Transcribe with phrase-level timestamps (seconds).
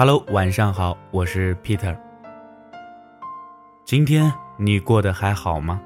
[0.00, 1.94] Hello，晚上好，我是 Peter。
[3.84, 5.78] 今天你过得还好吗？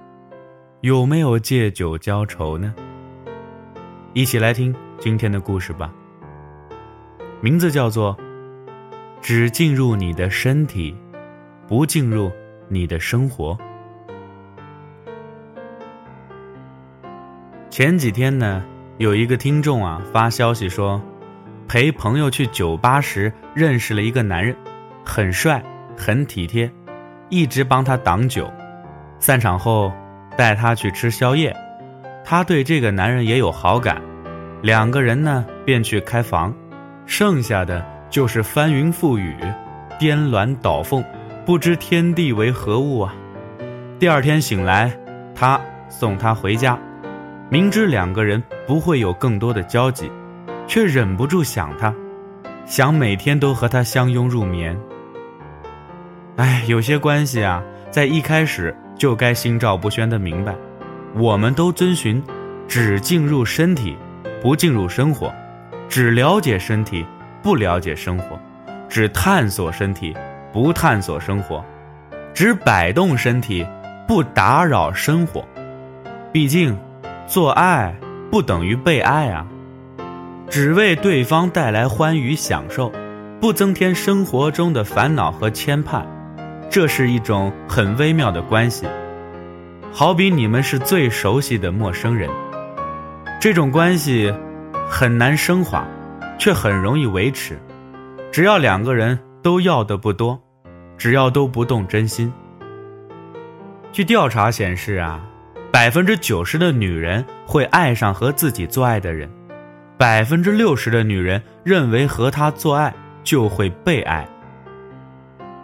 [0.83, 2.73] 有没有借酒浇愁呢？
[4.13, 5.93] 一起来听今天的故事吧。
[7.41, 8.17] 名字叫做
[9.21, 10.97] “只进入你的身体，
[11.67, 12.31] 不进入
[12.69, 13.59] 你的生活”。
[17.69, 18.65] 前几天呢，
[18.99, 21.03] 有一个听众啊发消息说。
[21.75, 24.55] 陪朋友去酒吧时，认识了一个男人，
[25.05, 25.61] 很帅，
[25.97, 26.71] 很体贴，
[27.31, 28.49] 一直帮他挡酒。
[29.19, 29.93] 散场后，
[30.37, 31.53] 带他去吃宵夜，
[32.25, 34.01] 他对这个男人也有好感，
[34.63, 36.55] 两个人呢便去开房，
[37.07, 39.35] 剩下的就是翻云覆雨，
[39.99, 41.05] 颠鸾倒凤，
[41.45, 43.13] 不知天地为何物啊。
[43.99, 44.97] 第二天醒来，
[45.35, 46.79] 他送她回家，
[47.51, 50.09] 明知两个人不会有更多的交集。
[50.67, 51.95] 却忍不住想他，
[52.67, 54.79] 想每天都和他相拥入眠。
[56.37, 60.55] 哎，有些关系啊，在一开始就该心照不宣的明白，
[61.15, 62.23] 我们都遵循
[62.67, 63.97] 只进入身体，
[64.43, 65.33] 不进入生活；
[65.89, 67.07] 只了解身体，
[67.43, 68.37] 不了解生活；
[68.89, 70.17] 只探索身体，
[70.53, 71.63] 不探索生活；
[72.33, 73.65] 只摆动身体，
[74.09, 75.47] 不打扰生活。
[76.33, 76.77] 毕竟，
[77.29, 77.95] 做爱
[78.31, 79.47] 不等于被爱啊。
[80.51, 82.93] 只为对方带来欢愉享受，
[83.41, 86.05] 不增添生活中的烦恼和牵绊，
[86.71, 88.87] 这是一种很微妙的关系。
[89.93, 92.29] 好比你们是最熟悉的陌生人，
[93.41, 94.33] 这种关系
[94.89, 95.87] 很难升华，
[96.39, 97.59] 却很容易维持。
[98.31, 100.41] 只要两个人都要的不多，
[100.99, 102.33] 只要都不动真心。
[103.93, 105.21] 据调查显示啊，
[105.73, 109.31] 百分之九十的女人会爱上和自己做爱的人。
[109.97, 112.93] 百分之六十的女人认为和他做爱
[113.23, 114.27] 就会被爱，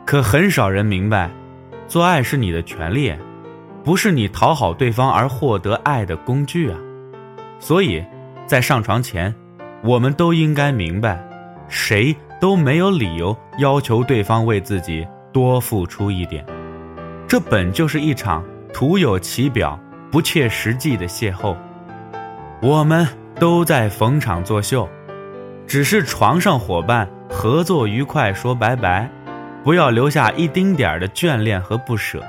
[0.07, 1.29] 可很少人明白，
[1.89, 3.13] 做爱是你的权利，
[3.83, 6.79] 不是你讨好对方而获得爱的工具啊。
[7.59, 8.05] 所以，
[8.47, 9.35] 在上床前，
[9.83, 11.21] 我们都应该明白，
[11.69, 16.47] 谁都没有理由要求对方为自己多付出一点，
[17.27, 21.57] 这本就是一场徒有其表、不切实际的邂逅。
[22.63, 23.20] 我们。
[23.41, 24.87] 都在逢场作秀，
[25.67, 29.11] 只是床上伙伴合作愉快，说拜拜，
[29.65, 32.23] 不要留下一丁点儿的眷恋和不舍，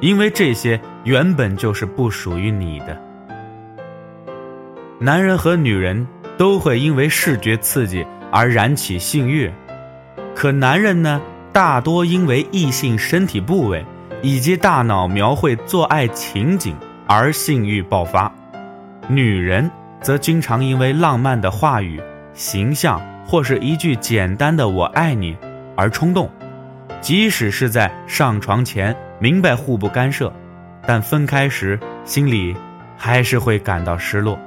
[0.00, 2.96] 因为这些原本就是不属于你的。
[5.00, 6.06] 男人和女人
[6.38, 9.52] 都会因为视觉刺激而燃起性欲，
[10.36, 11.20] 可男人呢，
[11.52, 13.84] 大多因为异性身体部位
[14.22, 16.76] 以及大脑描绘做爱情景
[17.08, 18.32] 而性欲爆发，
[19.08, 19.68] 女人。
[20.04, 21.98] 则经常因为浪漫的话语、
[22.34, 25.34] 形象或是一句简单的“我爱你”
[25.74, 26.30] 而冲动，
[27.00, 30.30] 即使是在上床前明白互不干涉，
[30.86, 32.54] 但分开时心里
[32.98, 34.38] 还是会感到失落。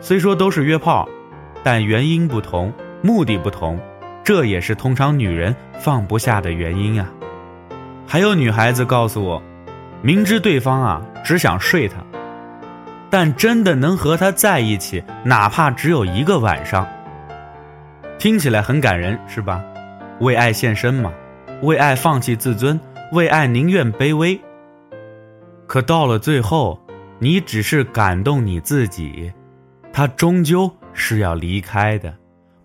[0.00, 1.08] 虽说都是约炮，
[1.64, 2.72] 但原因不同，
[3.02, 3.80] 目的不同，
[4.22, 7.10] 这也是通常女人放不下的原因啊。
[8.06, 9.42] 还有女孩子告诉我，
[10.02, 11.96] 明知对方啊只想睡她。
[13.12, 16.88] 但真的能和他在一起，哪怕只有一个晚上，
[18.18, 19.62] 听起来很感人，是吧？
[20.20, 21.12] 为爱献身嘛，
[21.60, 22.80] 为爱放弃自尊，
[23.12, 24.40] 为爱宁愿卑微。
[25.66, 26.80] 可到了最后，
[27.18, 29.30] 你只是感动你自己，
[29.92, 32.14] 他终究是要离开的，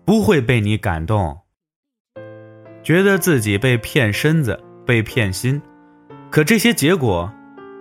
[0.06, 1.38] 不会被你感动。
[2.82, 5.60] 觉得自己被骗身子，被骗心，
[6.30, 7.30] 可这些结果，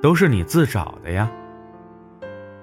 [0.01, 1.31] 都是你自找的呀。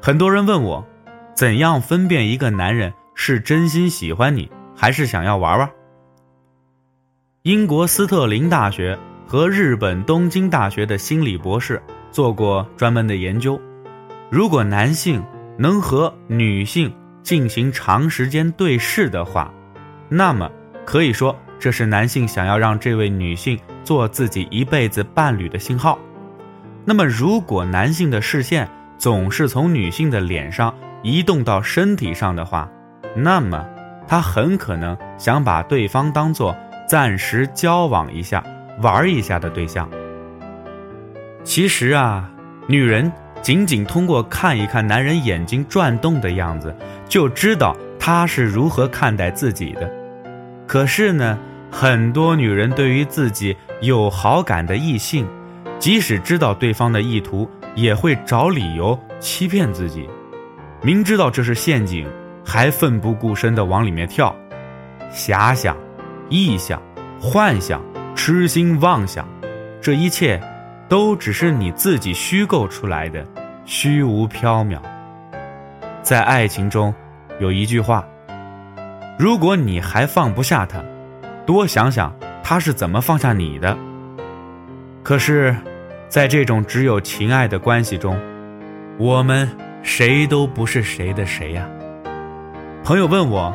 [0.04, 0.86] 很多人问我，
[1.34, 5.70] 怎样分辨一个男人是真心喜欢你，还是想要玩玩？
[7.40, 13.58] 英国斯特林大学和日本东京大学的心理博士做过专门的研究。
[14.28, 15.24] 如果男性
[15.56, 19.50] 能和女性进行长时间对视的话，
[20.10, 20.50] 那么
[20.84, 25.98] 可以说这是男性想要让这位女性做自己一辈子伴侣的信号。
[26.84, 28.68] 那么，如果男性的视线，
[29.04, 32.66] 总是从女性的脸上移动到身体上的话，
[33.14, 33.62] 那么
[34.08, 36.56] 他很可能想把对方当做
[36.88, 38.42] 暂时交往一下、
[38.80, 39.86] 玩一下的对象。
[41.42, 42.30] 其实啊，
[42.66, 43.12] 女人
[43.42, 46.74] 仅仅通过看一看男人眼睛转动的样子，
[47.06, 49.92] 就知道他是如何看待自己的。
[50.66, 51.38] 可是呢，
[51.70, 55.28] 很多女人对于自己有好感的异性，
[55.78, 57.46] 即使知道对方的意图。
[57.74, 60.08] 也会找理由欺骗自己，
[60.82, 62.08] 明知道这是陷阱，
[62.44, 64.34] 还奋不顾身地往里面跳。
[65.12, 65.76] 遐想、
[66.30, 66.80] 臆想、
[67.20, 67.80] 幻想、
[68.14, 69.28] 痴心妄想，
[69.80, 70.40] 这一切
[70.88, 73.26] 都只是你自己虚构出来的，
[73.64, 74.78] 虚无缥缈。
[76.02, 76.94] 在爱情中，
[77.40, 78.04] 有一句话：
[79.18, 80.82] 如果你还放不下他，
[81.46, 83.76] 多想想他是怎么放下你的。
[85.02, 85.56] 可是，
[86.08, 88.16] 在这种只有情爱的关系中，
[88.98, 89.48] 我们
[89.82, 91.68] 谁都不是谁的谁呀。
[92.84, 93.52] 朋友问我，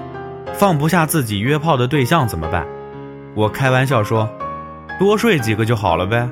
[0.54, 2.66] 放不下自己约炮的对象怎么办？
[3.36, 4.30] 我开玩笑说，
[5.00, 6.30] 多睡几个就好了呗。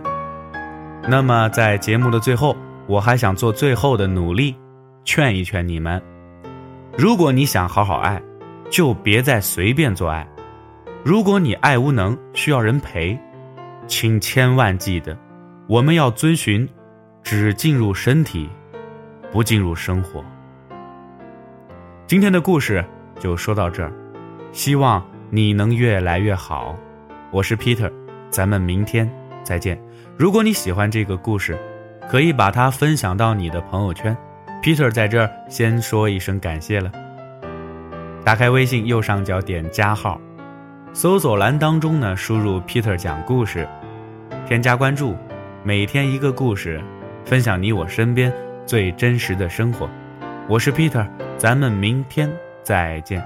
[1.07, 4.55] 那么在节目的最后，我还想做最后的努力，
[5.05, 6.01] 劝一劝你们：
[6.97, 8.21] 如果你想好好爱，
[8.69, 10.25] 就别再随便做爱；
[11.05, 13.17] 如果你爱无能，需要人陪，
[13.85, 15.17] 请千万记得，
[15.67, 16.65] 我们要遵循，
[17.21, 18.49] 只进入身体，
[19.33, 20.23] 不进入生活。
[22.07, 22.83] 今天的故事
[23.19, 23.91] 就说到这儿，
[24.53, 26.73] 希望你能越来越好。
[27.31, 27.91] 我是 Peter，
[28.29, 29.11] 咱们明天
[29.43, 29.77] 再见。
[30.15, 31.59] 如果你喜欢这个故事，
[32.09, 34.15] 可以把它分享到你的朋友圈。
[34.63, 36.89] Peter 在这儿先说一声感谢了。
[38.23, 40.17] 打开微信右上角点加号，
[40.93, 43.67] 搜索栏当中呢输入 Peter 讲故事，
[44.47, 45.13] 添加关注，
[45.67, 46.81] 每天一个故事，
[47.25, 48.31] 分享你我身边
[48.65, 49.89] 最真实的生活。
[50.47, 51.05] 我是 Peter。
[51.37, 52.31] 咱们明天
[52.63, 53.21] 再见。